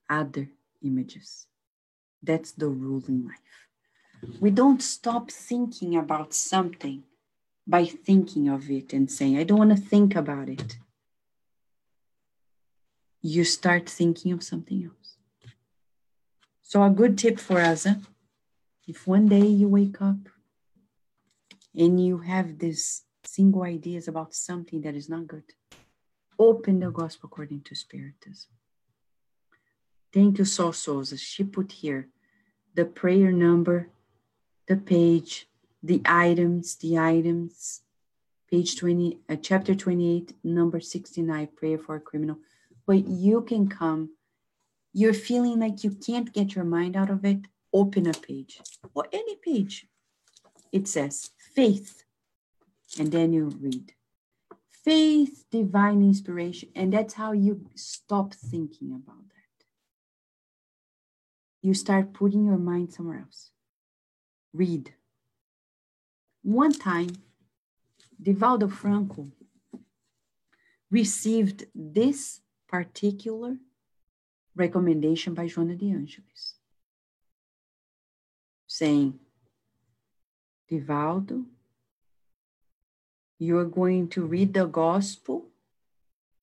[0.09, 0.48] other
[0.83, 1.46] images.
[2.22, 4.40] That's the rule in life.
[4.40, 7.03] We don't stop thinking about something
[7.66, 10.79] by thinking of it and saying, I don't want to think about it.
[13.22, 15.16] You start thinking of something else.
[16.62, 17.87] So, a good tip for us
[18.87, 20.16] if one day you wake up
[21.74, 25.44] and you have these single ideas about something that is not good,
[26.38, 28.51] open the gospel according to Spiritism.
[30.12, 31.16] Thank you, Sol Souza.
[31.16, 32.09] She put here
[32.75, 33.88] the prayer number
[34.66, 35.47] the page,
[35.83, 37.83] the items, the items,
[38.51, 42.38] page 20, uh, chapter 28, number 69, prayer for a criminal.
[42.87, 44.11] But you can come,
[44.92, 47.40] you're feeling like you can't get your mind out of it,
[47.73, 48.61] open a page
[48.94, 49.87] or any page.
[50.73, 52.05] It says faith,
[52.99, 53.92] and then you read
[54.85, 59.64] faith, divine inspiration, and that's how you stop thinking about that.
[61.62, 63.51] You start putting your mind somewhere else
[64.55, 64.94] read.
[66.42, 67.09] One time,
[68.23, 69.27] Divaldo Franco
[70.90, 73.57] received this particular
[74.55, 76.55] recommendation by Joana de Angelis,
[78.66, 79.18] saying,
[80.70, 81.44] Divaldo,
[83.38, 85.47] you are going to read the gospel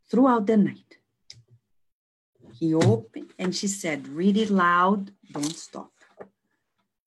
[0.09, 0.97] throughout the night.
[2.59, 5.91] He opened and she said, Read it loud, don't stop.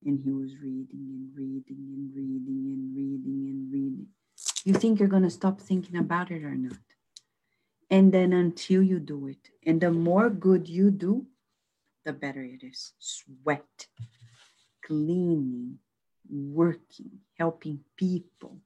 [0.05, 4.07] And he was reading and reading and reading and reading and reading.
[4.65, 6.79] You think you're going to stop thinking about it or not?
[7.91, 9.51] And then until you do it.
[9.67, 11.27] And the more good you do,
[12.05, 12.93] the better it is.
[12.99, 13.87] Sweat,
[14.85, 15.79] cleaning,
[16.29, 18.59] working, helping people.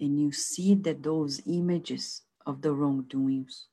[0.00, 3.66] And you see that those images of the wrongdoings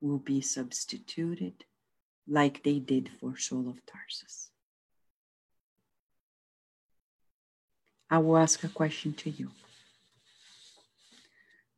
[0.00, 1.64] will be substituted
[2.26, 4.50] like they did for Saul of Tarsus.
[8.10, 9.50] I will ask a question to you.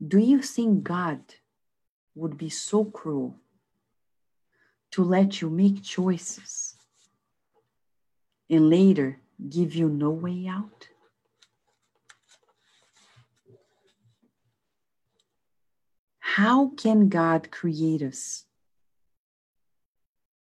[0.06, 1.20] Do you think God
[2.14, 3.36] would be so cruel
[4.92, 6.76] to let you make choices
[8.48, 10.88] and later give you no way out?
[16.36, 18.44] How can God create us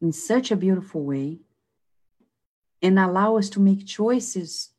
[0.00, 1.40] in such a beautiful way
[2.80, 4.70] and allow us to make choices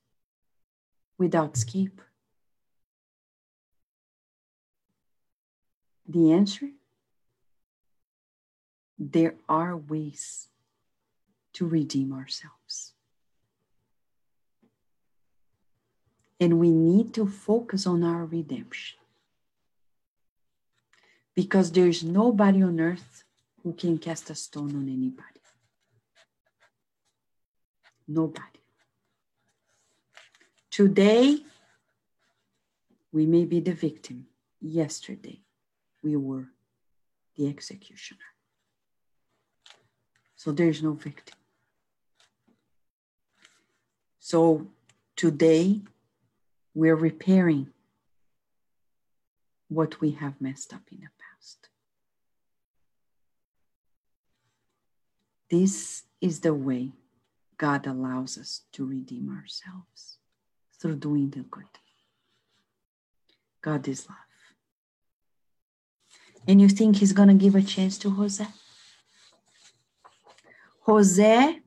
[1.19, 2.01] without escape?
[6.07, 6.71] The answer?
[8.97, 10.49] There are ways
[11.53, 12.93] to redeem ourselves.
[16.39, 19.04] And we need to focus on our redemption.
[21.35, 23.23] Because there's nobody on earth
[23.63, 25.41] who can cast a stone on anybody.
[28.07, 28.59] Nobody.
[30.71, 31.39] Today,
[33.11, 34.27] we may be the victim.
[34.61, 35.41] Yesterday,
[36.03, 36.47] we were
[37.35, 38.19] the executioner.
[40.35, 41.37] So there's no victim.
[44.19, 44.67] So
[45.15, 45.81] today,
[46.73, 47.67] we're repairing
[49.69, 51.69] what we have messed up in the past.
[55.49, 56.91] This is the way
[57.57, 60.17] God allows us to redeem ourselves
[60.79, 61.65] through doing the good.
[63.61, 64.17] God is love.
[66.47, 68.45] And you think he's going to give a chance to Jose?
[70.81, 71.61] Jose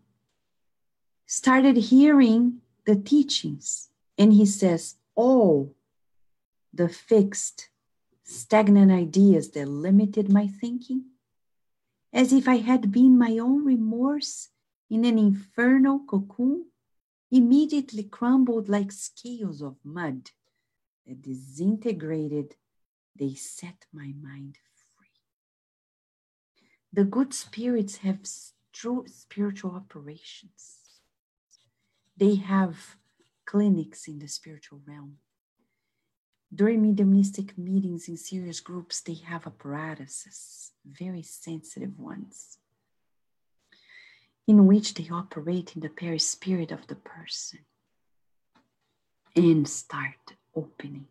[1.27, 5.75] started hearing the teachings and he says, Oh,
[6.73, 7.71] the fixed,
[8.23, 11.05] stagnant ideas that limited my thinking,
[12.19, 14.49] as if I had been my own remorse
[14.91, 16.67] in an infernal cocoon,
[17.31, 20.33] immediately crumbled like scales of mud
[21.07, 22.57] that disintegrated,
[23.15, 24.59] they set my mind
[24.97, 25.15] free.
[26.93, 28.19] the good spirits have
[28.73, 30.65] true spiritual operations.
[32.17, 32.97] They have
[33.45, 35.19] clinics in the spiritual realm.
[36.55, 42.59] During mediumistic meetings in serious groups, they have apparatuses, very sensitive ones,
[44.47, 47.61] in which they operate in the perispirit of the person
[49.37, 51.07] and start opening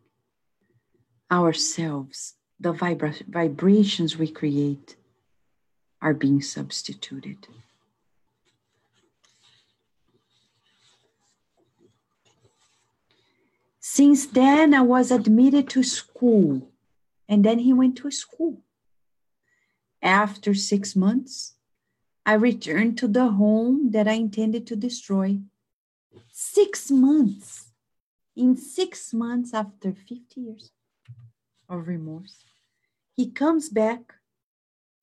[1.30, 4.96] ourselves, the vibra- vibrations we create
[6.00, 7.46] are being substituted.
[13.98, 16.70] Since then, I was admitted to school,
[17.28, 18.62] and then he went to school.
[20.00, 21.56] After six months,
[22.24, 25.40] I returned to the home that I intended to destroy.
[26.30, 27.72] Six months.
[28.36, 30.70] In six months, after 50 years
[31.68, 32.44] of remorse,
[33.16, 34.14] he comes back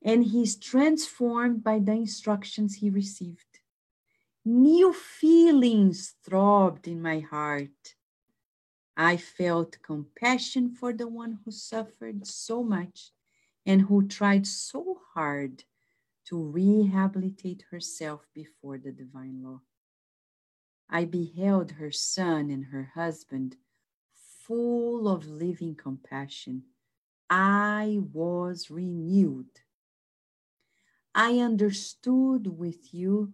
[0.01, 3.59] and he's transformed by the instructions he received.
[4.45, 7.95] New feelings throbbed in my heart.
[8.97, 13.11] I felt compassion for the one who suffered so much
[13.65, 15.63] and who tried so hard
[16.25, 19.61] to rehabilitate herself before the divine law.
[20.89, 23.57] I beheld her son and her husband
[24.13, 26.65] full of living compassion.
[27.29, 29.61] I was renewed
[31.15, 33.33] I understood with you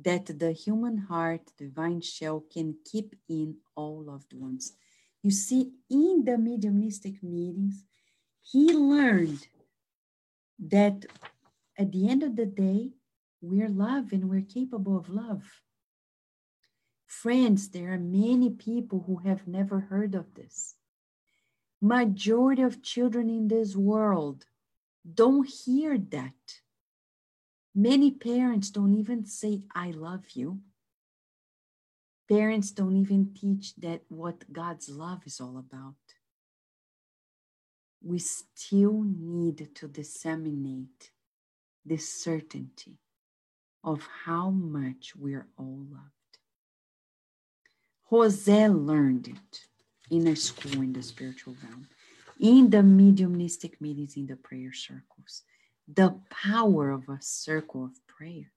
[0.00, 4.72] that the human heart, divine shell, can keep in all loved ones.
[5.22, 7.84] You see, in the mediumistic meetings,
[8.40, 9.46] he learned
[10.58, 11.06] that
[11.78, 12.90] at the end of the day,
[13.40, 15.42] we're love and we're capable of love.
[17.06, 20.76] Friends, there are many people who have never heard of this.
[21.80, 24.46] Majority of children in this world
[25.14, 26.61] don't hear that
[27.74, 30.60] Many parents don't even say, I love you.
[32.28, 35.94] Parents don't even teach that what God's love is all about.
[38.02, 41.10] We still need to disseminate
[41.84, 42.98] this certainty
[43.82, 46.38] of how much we're all loved.
[48.04, 49.66] Jose learned it
[50.10, 51.88] in a school in the spiritual realm,
[52.38, 55.42] in the mediumistic meetings, in the prayer circles
[55.94, 58.50] the power of a circle of prayer.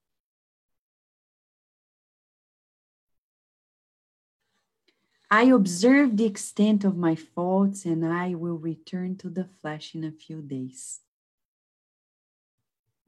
[5.29, 10.03] I observe the extent of my faults and I will return to the flesh in
[10.03, 11.01] a few days.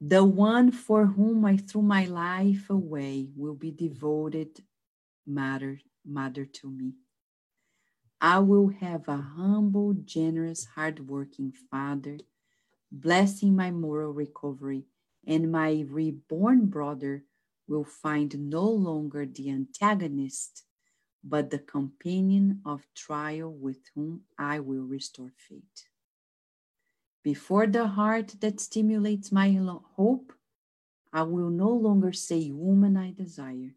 [0.00, 4.62] The one for whom I threw my life away will be devoted
[5.26, 6.94] mother, mother to me.
[8.20, 12.18] I will have a humble, generous, hardworking father
[12.90, 14.86] blessing my moral recovery,
[15.26, 17.24] and my reborn brother
[17.66, 20.64] will find no longer the antagonist,
[21.22, 25.88] but the companion of trial with whom I will restore faith.
[27.22, 29.50] Before the heart that stimulates my
[29.96, 30.32] hope,
[31.12, 33.74] I will no longer say, Woman I desire,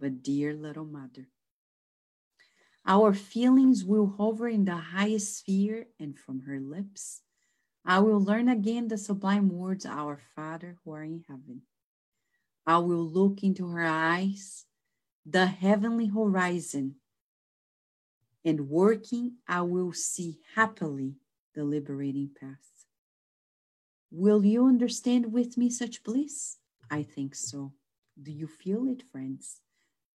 [0.00, 1.28] but dear little mother.
[2.84, 7.22] Our feelings will hover in the highest sphere, and from her lips,
[7.84, 11.62] I will learn again the sublime words, Our Father who are in heaven.
[12.64, 14.66] I will look into her eyes,
[15.26, 16.96] the heavenly horizon,
[18.44, 21.16] and working, I will see happily
[21.54, 22.86] the liberating path.
[24.10, 26.58] Will you understand with me such bliss?
[26.90, 27.72] I think so.
[28.20, 29.60] Do you feel it, friends?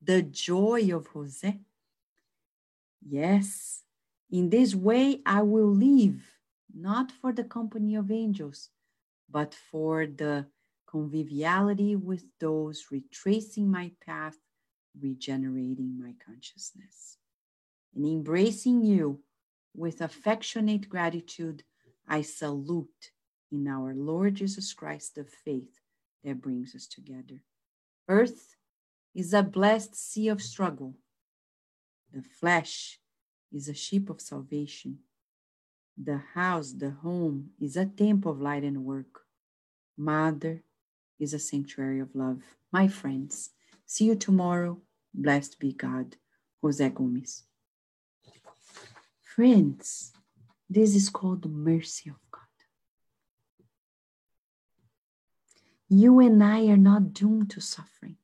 [0.01, 1.59] The joy of Jose?
[3.07, 3.83] Yes,
[4.29, 6.34] in this way I will live,
[6.73, 8.69] not for the company of angels,
[9.29, 10.45] but for the
[10.87, 14.37] conviviality with those retracing my path,
[14.99, 17.17] regenerating my consciousness.
[17.95, 19.21] And embracing you
[19.75, 21.63] with affectionate gratitude,
[22.07, 23.11] I salute
[23.51, 25.79] in our Lord Jesus Christ the faith
[26.23, 27.41] that brings us together.
[28.07, 28.55] Earth
[29.13, 30.95] is a blessed sea of struggle.
[32.13, 32.99] The flesh
[33.51, 34.99] is a ship of salvation.
[35.97, 39.21] The house, the home, is a temple of light and work.
[39.97, 40.63] Mother
[41.19, 42.41] is a sanctuary of love.
[42.71, 43.51] My friends,
[43.85, 44.79] see you tomorrow.
[45.13, 46.17] Blessed be God.
[46.61, 47.43] Jose Gomez.
[49.21, 50.13] Friends,
[50.69, 52.41] this is called the mercy of God.
[55.87, 58.17] You and I are not doomed to suffering.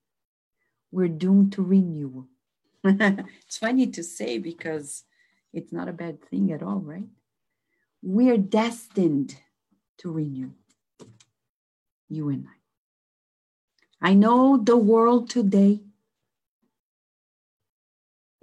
[0.91, 2.27] We're doomed to renewal.
[2.83, 5.03] it's funny to say because
[5.53, 7.07] it's not a bad thing at all, right?
[8.01, 9.35] We're destined
[9.99, 10.51] to renew.
[12.09, 14.09] You and I.
[14.09, 15.81] I know the world today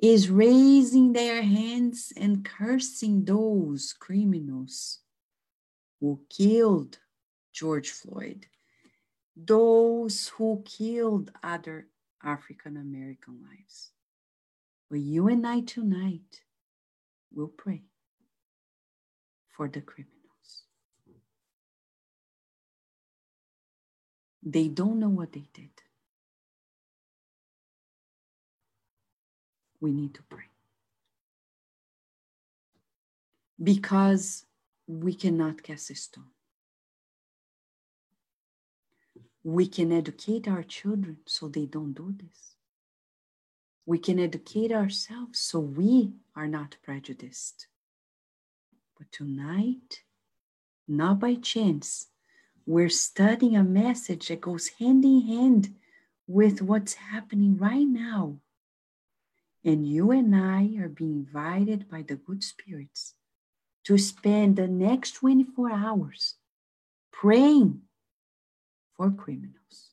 [0.00, 5.00] is raising their hands and cursing those criminals
[6.00, 6.98] who killed
[7.52, 8.46] George Floyd,
[9.36, 11.88] those who killed other
[12.22, 13.90] African American lives.
[14.88, 16.42] But you and I tonight
[17.32, 17.82] will pray
[19.58, 20.62] for the criminals.
[24.40, 25.70] They don't know what they did.
[29.80, 30.44] We need to pray.
[33.60, 34.44] Because
[34.86, 36.30] we cannot cast a stone.
[39.42, 42.54] We can educate our children so they don't do this.
[43.86, 47.66] We can educate ourselves so we are not prejudiced.
[48.98, 50.02] But tonight,
[50.88, 52.08] not by chance,
[52.66, 55.76] we're studying a message that goes hand in hand
[56.26, 58.40] with what's happening right now.
[59.64, 63.14] And you and I are being invited by the good spirits
[63.84, 66.34] to spend the next 24 hours
[67.12, 67.82] praying
[68.96, 69.92] for criminals.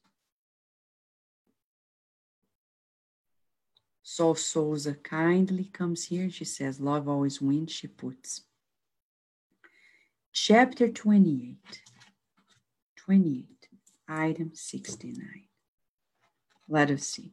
[4.02, 6.30] Sol Souza kindly comes here.
[6.30, 8.42] She says, Love always wins, she puts.
[10.38, 11.82] Chapter 28,
[12.98, 13.46] 28,
[14.10, 15.44] item 69.
[16.68, 17.32] Let us see.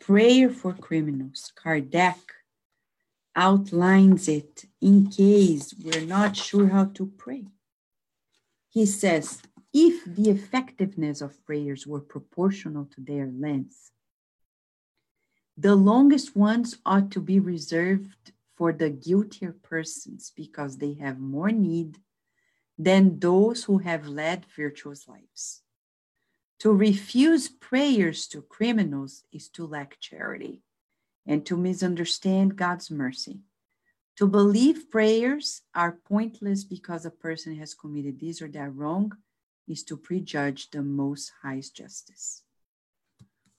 [0.00, 1.52] Prayer for criminals.
[1.56, 2.18] Kardec
[3.36, 7.44] outlines it in case we're not sure how to pray.
[8.68, 9.40] He says,
[9.72, 13.92] if the effectiveness of prayers were proportional to their length,
[15.56, 18.32] the longest ones ought to be reserved
[18.62, 21.98] for the guiltier persons because they have more need
[22.78, 25.62] than those who have led virtuous lives.
[26.60, 30.62] To refuse prayers to criminals is to lack charity
[31.26, 33.40] and to misunderstand God's mercy.
[34.18, 39.10] To believe prayers are pointless because a person has committed this or that wrong
[39.66, 42.44] is to prejudge the Most High's justice.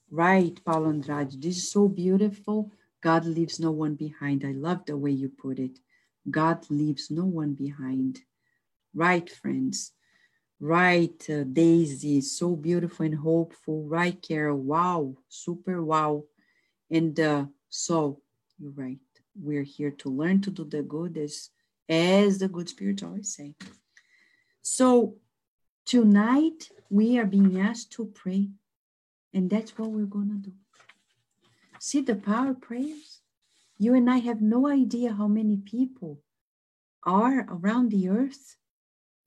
[0.09, 1.41] Right, Paulo Andrade.
[1.41, 2.71] This is so beautiful.
[3.03, 4.45] God leaves no one behind.
[4.45, 5.77] I love the way you put it.
[6.31, 8.21] God leaves no one behind.
[8.95, 9.91] Right, friends.
[10.61, 12.21] Right, uh, Daisy.
[12.21, 13.83] So beautiful and hopeful.
[13.83, 14.57] Right, Carol.
[14.57, 15.17] Wow.
[15.27, 16.23] Super wow.
[16.89, 18.21] And uh, so,
[18.57, 18.99] you're right.
[19.35, 21.49] We're here to learn to do the good as,
[21.89, 23.53] as the good spirits always say.
[24.61, 25.15] So,
[25.85, 28.47] tonight we are being asked to pray
[29.33, 30.53] and that's what we're going to do.
[31.85, 33.19] See the power of prayers?
[33.77, 36.21] You and I have no idea how many people
[37.05, 38.55] are around the earth,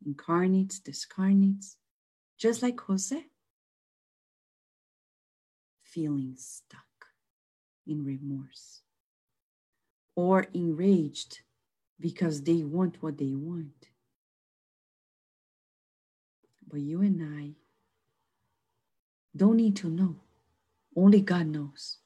[0.02, 1.76] incarnates, discarnates,
[2.38, 3.26] just like Jose,
[5.82, 6.80] feeling stuck
[7.86, 8.80] in remorse
[10.14, 11.40] or enraged
[12.00, 13.90] because they want what they want.
[16.66, 17.50] But you and I
[19.36, 20.16] don't need to know.
[20.96, 21.98] Only God knows.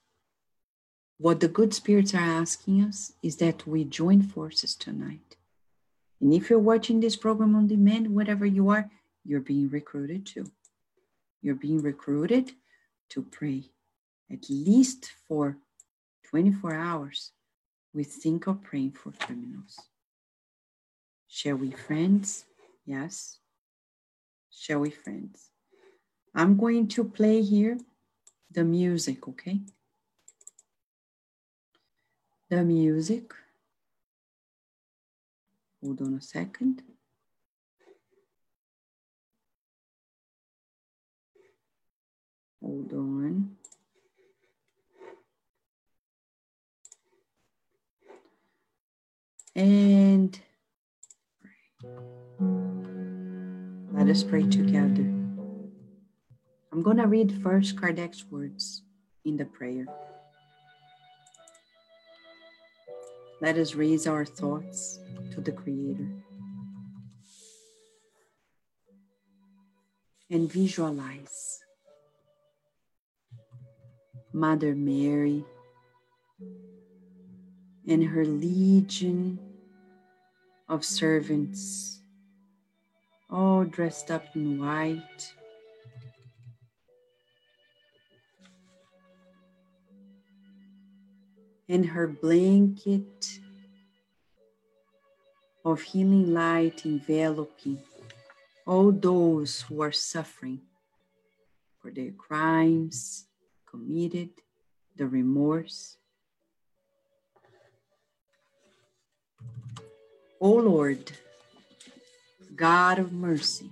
[1.21, 5.37] What the good spirits are asking us is that we join forces tonight.
[6.19, 8.91] And if you're watching this program on demand, whatever you are,
[9.23, 10.51] you're being recruited too.
[11.43, 12.53] You're being recruited
[13.11, 13.65] to pray
[14.33, 15.59] at least for
[16.31, 17.33] 24 hours
[17.93, 19.79] we think of praying for criminals.
[21.29, 22.47] Shall we, friends?
[22.87, 23.41] Yes.
[24.51, 25.51] Shall we, friends?
[26.35, 27.77] I'm going to play here
[28.51, 29.61] the music, okay?
[32.51, 33.33] The music.
[35.81, 36.83] Hold on a second.
[42.61, 43.57] Hold on.
[49.55, 50.41] And
[53.93, 55.07] let us pray together.
[56.73, 58.83] I'm going to read first Kardec's words
[59.25, 59.87] in the prayer.
[63.41, 64.99] Let us raise our thoughts
[65.33, 66.11] to the Creator
[70.31, 71.61] and visualize
[74.35, 75.45] Mother Mary
[77.89, 79.39] and her legion
[80.69, 82.03] of servants,
[83.31, 85.35] all dressed up in white.
[91.71, 93.39] And her blanket
[95.65, 97.79] of healing light enveloping
[98.67, 100.63] all those who are suffering
[101.81, 103.27] for their crimes
[103.67, 104.31] committed,
[104.97, 105.97] the remorse,
[110.41, 111.13] O Lord,
[112.57, 113.71] God of mercy,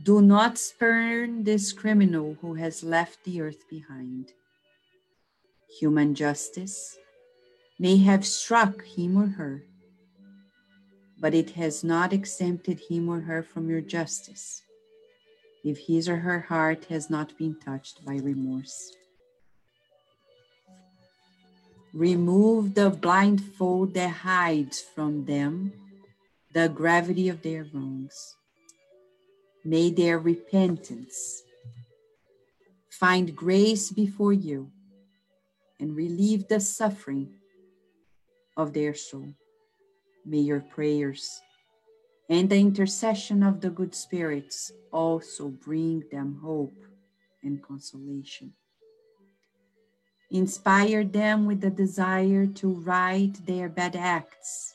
[0.00, 4.32] do not spurn this criminal who has left the earth behind.
[5.78, 6.98] Human justice
[7.78, 9.62] may have struck him or her,
[11.20, 14.62] but it has not exempted him or her from your justice
[15.62, 18.92] if his or her heart has not been touched by remorse.
[21.92, 25.72] Remove the blindfold that hides from them
[26.54, 28.36] the gravity of their wrongs.
[29.64, 31.42] May their repentance
[32.90, 34.72] find grace before you
[35.80, 37.34] and relieve the suffering
[38.56, 39.34] of their soul.
[40.24, 41.40] May your prayers
[42.28, 46.76] and the intercession of the good spirits also bring them hope
[47.42, 48.52] and consolation.
[50.30, 54.74] Inspire them with the desire to right their bad acts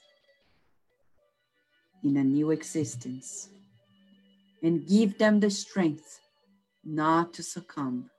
[2.03, 3.49] in a new existence
[4.63, 6.19] and give them the strength
[6.83, 8.09] not to succumb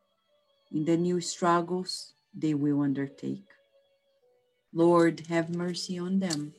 [0.71, 3.45] in the new struggles they will undertake.
[4.73, 6.53] Lord, have mercy on them.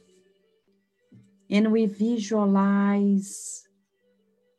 [1.50, 3.64] And we visualize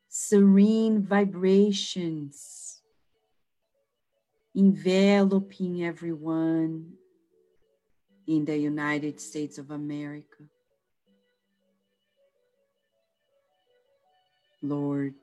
[0.09, 2.81] serene vibrations
[4.55, 6.93] enveloping everyone
[8.27, 10.45] in the United States of America.
[14.63, 15.15] Lord,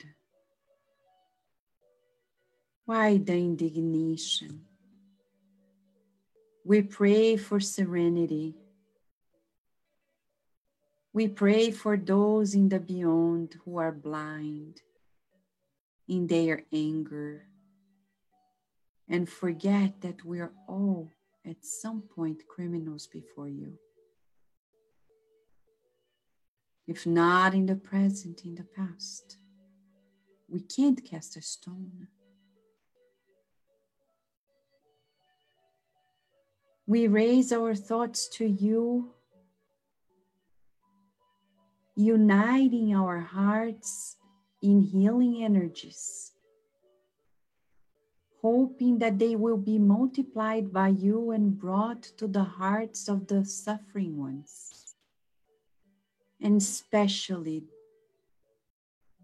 [2.85, 4.65] why the indignation?
[6.65, 8.55] We pray for serenity.
[11.11, 14.81] We pray for those in the beyond who are blind
[16.07, 17.47] in their anger
[19.09, 21.11] and forget that we are all
[21.45, 23.77] at some point criminals before you.
[26.87, 29.37] If not in the present, in the past.
[30.49, 32.07] We can't cast a stone.
[36.85, 39.13] We raise our thoughts to you,
[41.95, 44.17] uniting our hearts
[44.61, 46.33] in healing energies
[48.43, 53.45] hoping that they will be multiplied by you and brought to the hearts of the
[53.45, 54.93] suffering ones,
[56.41, 57.63] and especially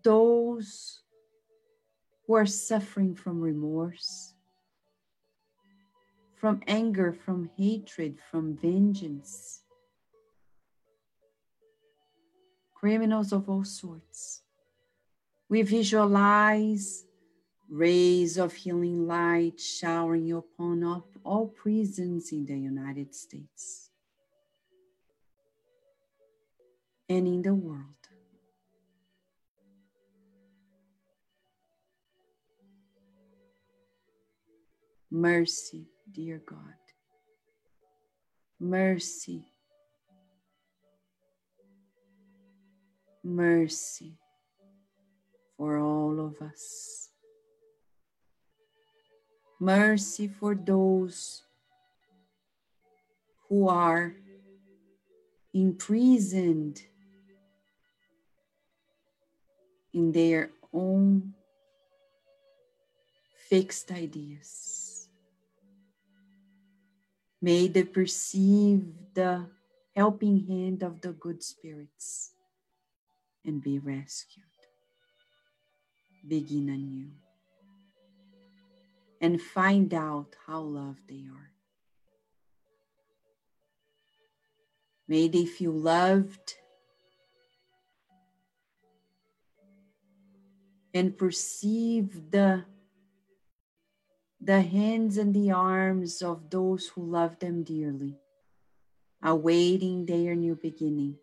[0.04, 1.02] those
[2.26, 4.34] who are suffering from remorse,
[6.40, 9.62] from anger, from hatred, from vengeance,
[12.74, 14.42] criminals of all sorts.
[15.50, 17.06] We visualize
[17.70, 20.84] rays of healing light showering upon
[21.26, 23.90] all, prisons in the United States
[27.10, 27.84] and in the world.
[35.12, 36.60] Mercy, dear God.
[38.60, 39.46] Mercy.
[43.24, 44.18] Mercy
[45.58, 47.10] for all of us
[49.60, 51.44] mercy for those
[53.50, 54.16] who are
[55.54, 56.82] imprisoned
[59.94, 61.34] in their own
[63.50, 64.89] fixed ideas.
[67.42, 69.48] May they perceive the
[69.96, 72.32] helping hand of the good spirits
[73.46, 74.46] and be rescued.
[76.28, 77.12] Begin anew
[79.22, 81.52] and find out how loved they are.
[85.08, 86.56] May they feel loved
[90.94, 92.66] and perceive the,
[94.42, 98.18] the hands and the arms of those who love them dearly,
[99.22, 101.18] awaiting their new beginning.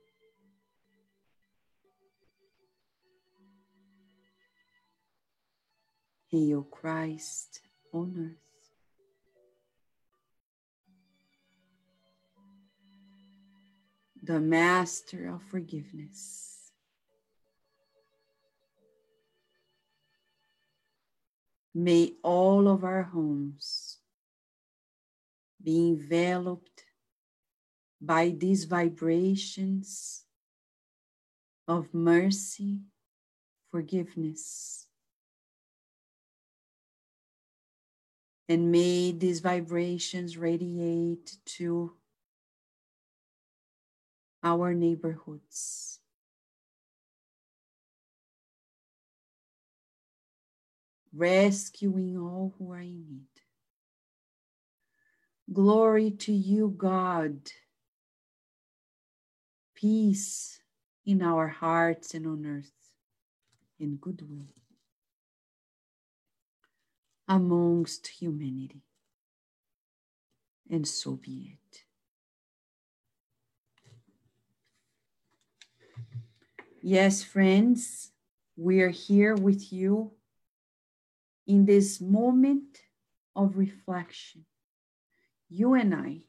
[6.30, 7.60] Hail Christ
[7.92, 8.42] on earth.
[14.22, 16.55] The Master of Forgiveness.
[21.78, 23.98] May all of our homes
[25.62, 26.84] be enveloped
[28.00, 30.24] by these vibrations
[31.68, 32.80] of mercy,
[33.70, 34.86] forgiveness.
[38.48, 41.92] And may these vibrations radiate to
[44.42, 45.85] our neighborhoods
[51.16, 53.26] rescuing all who are in need.
[55.52, 57.50] Glory to you, God.
[59.74, 60.60] Peace
[61.04, 62.72] in our hearts and on earth,
[63.78, 64.48] and goodwill
[67.28, 68.82] amongst humanity.
[70.68, 71.82] And so be it.
[76.82, 78.12] Yes, friends,
[78.56, 80.15] we are here with you
[81.46, 82.78] in this moment
[83.34, 84.44] of reflection,
[85.48, 86.20] you and I,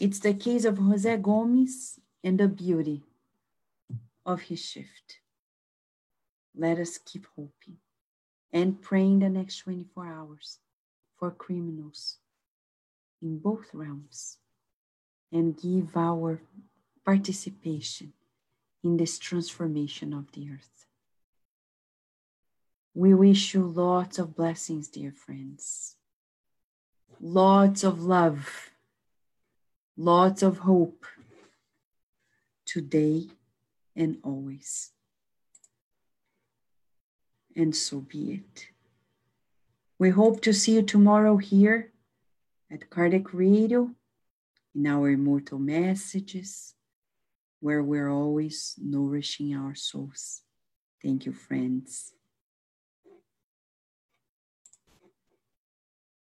[0.00, 3.04] it's the case of Jose Gomez and the beauty
[4.24, 5.18] of his shift.
[6.56, 7.78] Let us keep hoping
[8.52, 10.58] and praying the next 24 hours
[11.16, 12.18] for criminals
[13.20, 14.38] in both realms
[15.32, 16.40] and give our
[17.04, 18.12] participation
[18.82, 20.77] in this transformation of the earth.
[22.98, 25.94] We wish you lots of blessings, dear friends.
[27.20, 28.72] Lots of love,
[29.96, 31.06] lots of hope
[32.66, 33.28] today
[33.94, 34.90] and always.
[37.54, 38.66] And so be it.
[40.00, 41.92] We hope to see you tomorrow here
[42.68, 43.92] at Kardec Radio
[44.74, 46.74] in our immortal messages,
[47.60, 50.42] where we're always nourishing our souls.
[51.00, 52.14] Thank you, friends.